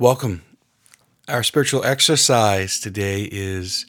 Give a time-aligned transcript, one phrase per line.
[0.00, 0.42] Welcome.
[1.28, 3.86] Our spiritual exercise today is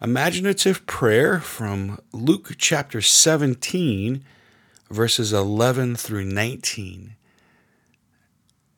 [0.00, 4.24] imaginative prayer from Luke chapter 17,
[4.90, 7.14] verses 11 through 19.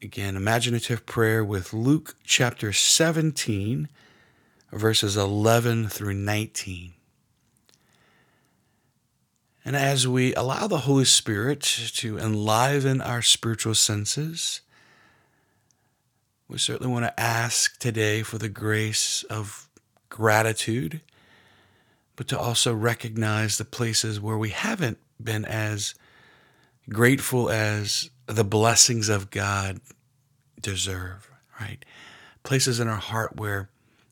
[0.03, 3.89] Again, imaginative prayer with Luke chapter 17,
[4.73, 6.95] verses 11 through 19.
[9.65, 14.63] And as we allow the Holy Spirit to enliven our spiritual senses,
[16.53, 19.71] we certainly want to ask today for the grace of
[20.11, 21.01] gratitude,
[22.15, 25.95] but to also recognize the places where we haven't been as
[26.91, 29.81] grateful as the blessings of God
[30.61, 31.83] deserve, right?
[32.43, 33.71] Places in our heart where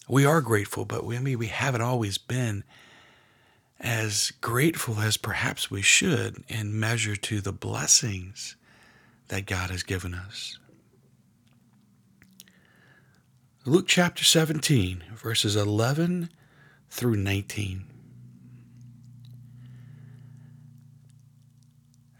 [0.08, 2.64] we are grateful, but we, I mean, we haven't always been
[3.78, 8.56] as grateful as perhaps we should in measure to the blessings
[9.28, 10.58] that God has given us.
[13.66, 16.30] Luke chapter 17, verses 11
[16.88, 17.84] through 19.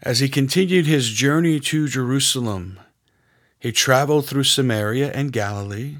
[0.03, 2.79] As he continued his journey to Jerusalem,
[3.59, 5.97] he traveled through Samaria and Galilee.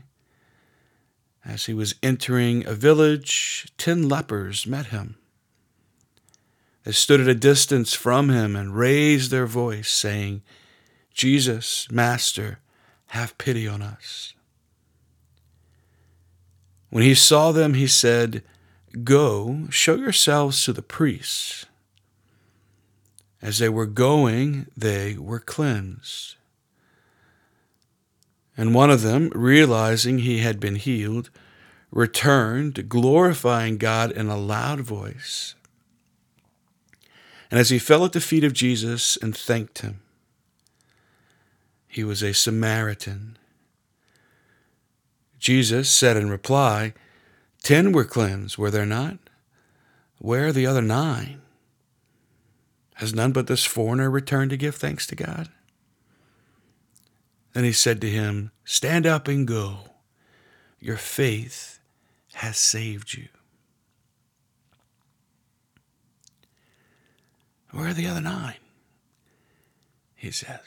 [1.45, 5.17] As he was entering a village, ten lepers met him
[6.83, 10.41] they stood at a distance from him and raised their voice, saying,
[11.13, 12.59] Jesus, Master,
[13.07, 14.33] have pity on us.
[16.91, 18.43] When he saw them, he said,
[19.03, 21.65] Go, show yourselves to the priests.
[23.41, 26.35] As they were going, they were cleansed.
[28.57, 31.29] And one of them, realizing he had been healed,
[31.91, 35.55] returned, glorifying God in a loud voice.
[37.49, 40.01] And as he fell at the feet of Jesus and thanked him,
[41.87, 43.37] he was a Samaritan.
[45.41, 46.93] Jesus said in reply,
[47.63, 49.17] Ten were cleansed, were there not?
[50.19, 51.41] Where are the other nine?
[52.95, 55.49] Has none but this foreigner returned to give thanks to God?
[57.53, 59.79] Then he said to him, Stand up and go.
[60.79, 61.79] Your faith
[62.33, 63.27] has saved you.
[67.71, 68.55] Where are the other nine?
[70.15, 70.59] He says.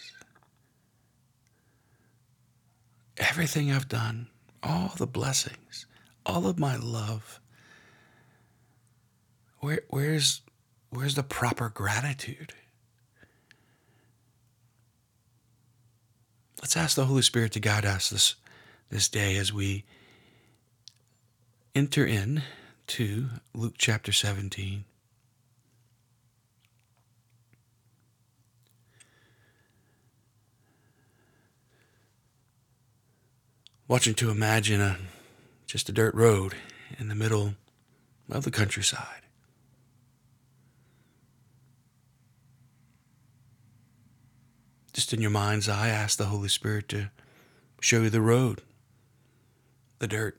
[3.16, 4.26] Everything I've done,
[4.64, 5.86] all the blessings,
[6.24, 7.40] all of my love,
[9.60, 10.40] where, where's,
[10.90, 12.54] where's the proper gratitude?
[16.60, 18.36] Let's ask the Holy Spirit to guide us this,
[18.88, 19.84] this day as we
[21.74, 22.42] enter in
[22.86, 24.84] to Luke chapter 17.
[33.86, 34.98] Watching to imagine a
[35.66, 36.54] just a dirt road
[36.98, 37.54] in the middle
[38.30, 39.22] of the countryside.
[44.92, 47.10] Just in your mind's eye, ask the Holy Spirit to
[47.80, 48.62] show you the road,
[49.98, 50.38] the dirt,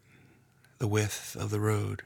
[0.80, 2.04] the width of the road.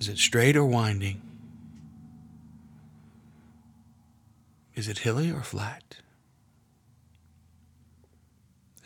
[0.00, 1.20] Is it straight or winding?
[4.74, 5.96] Is it hilly or flat?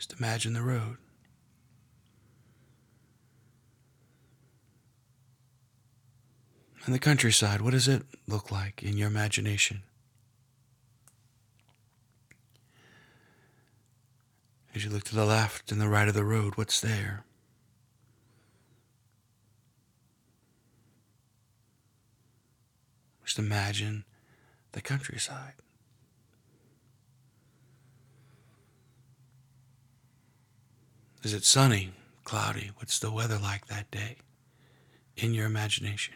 [0.02, 0.96] Just imagine the road.
[6.84, 9.84] And the countryside, what does it look like in your imagination?
[14.74, 17.22] As you look to the left and the right of the road, what's there?
[23.24, 24.04] Just imagine
[24.72, 25.52] the countryside.
[31.22, 31.92] Is it sunny,
[32.24, 32.72] cloudy?
[32.78, 34.16] What's the weather like that day
[35.16, 36.14] in your imagination?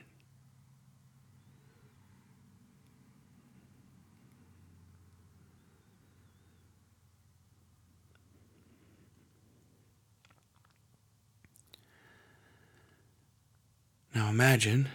[14.13, 14.89] Now imagine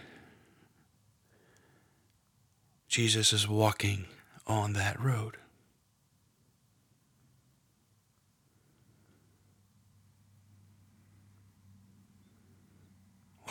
[2.88, 4.06] Jesus is walking
[4.46, 5.36] on that road.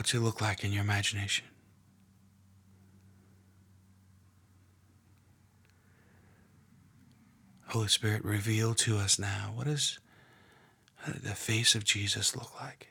[0.01, 1.45] What's he look like in your imagination?
[7.67, 9.99] Holy Spirit, reveal to us now what does
[11.05, 12.87] the face of Jesus look like?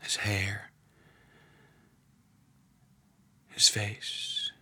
[0.00, 0.70] His hair,
[3.48, 4.52] his face.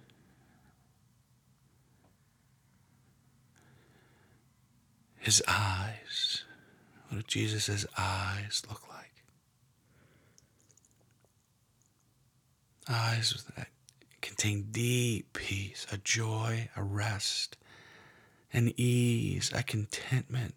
[5.19, 6.31] His eyes.
[7.12, 9.12] What do Jesus' eyes look like?
[12.88, 13.69] Eyes that
[14.23, 17.59] contain deep peace, a joy, a rest,
[18.50, 20.55] an ease, a contentment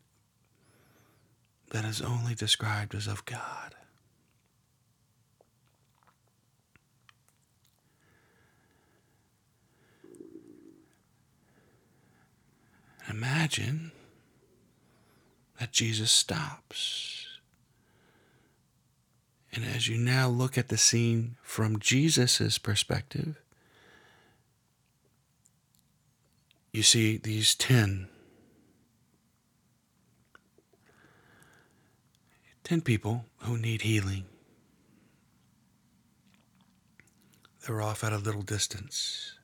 [1.71, 3.75] that is only described as of God.
[13.09, 13.91] Imagine
[15.59, 17.27] that Jesus stops.
[19.53, 23.41] And as you now look at the scene from Jesus' perspective,
[26.73, 28.09] you see these 10.
[32.65, 34.25] 10 people who need healing.
[37.65, 39.35] They're off at a little distance.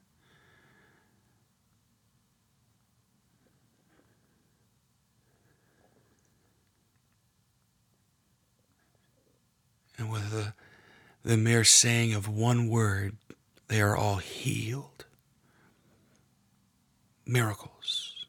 [9.97, 10.53] And with the,
[11.23, 13.17] the mere saying of one word,
[13.67, 15.05] they are all healed.
[17.25, 18.25] Miracles.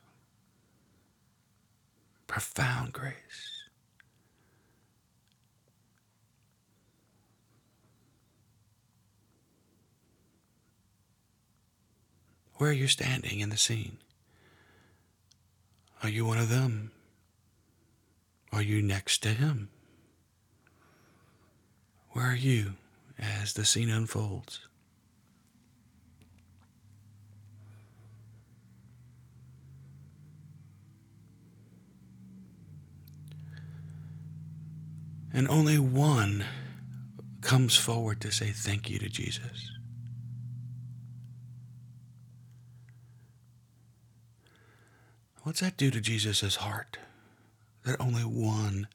[2.26, 3.14] Profound grace.
[12.56, 13.98] Where are you standing in the scene?
[16.02, 16.92] Are you one of them?
[18.52, 19.68] Are you next to him?
[22.12, 22.74] Where are you
[23.18, 24.60] as the scene unfolds?
[35.32, 36.44] And only one
[37.40, 39.70] comes forward to say thank you to Jesus.
[45.42, 46.98] What's that do to Jesus' heart?
[47.84, 48.88] That only one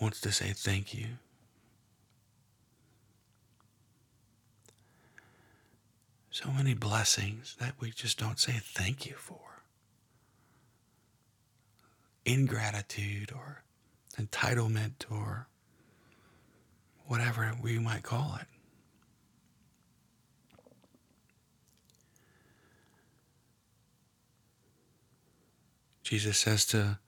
[0.00, 1.06] wants to say thank you.
[6.42, 9.62] So many blessings that we just don't say thank you for.
[12.24, 13.62] Ingratitude or
[14.18, 15.48] entitlement or
[17.06, 18.46] whatever we might call it.
[26.02, 26.98] Jesus says to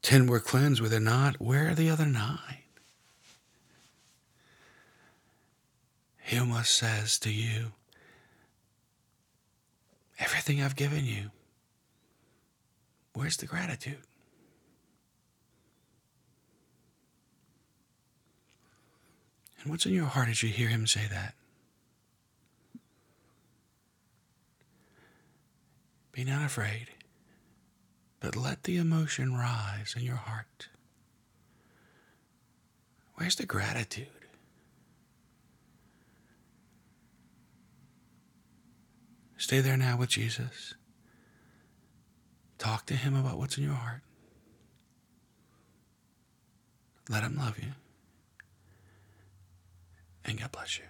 [0.00, 1.40] ten were cleansed, were there not?
[1.40, 2.63] Where are the other nine?
[6.32, 7.72] Almost says to you,
[10.18, 11.30] Everything I've given you,
[13.14, 13.98] where's the gratitude?
[19.60, 21.34] And what's in your heart as you hear him say that?
[26.12, 26.88] Be not afraid,
[28.20, 30.68] but let the emotion rise in your heart.
[33.14, 34.23] Where's the gratitude?
[39.44, 40.72] Stay there now with Jesus.
[42.56, 44.00] Talk to him about what's in your heart.
[47.10, 47.72] Let him love you.
[50.24, 50.86] And God bless you.